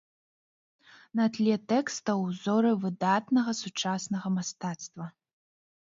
На 1.19 1.25
тле 1.35 1.55
тэкстаў 1.73 2.17
узоры 2.29 2.71
выдатнага 2.85 3.51
сучаснага 3.63 4.27
мастацтва. 4.39 5.05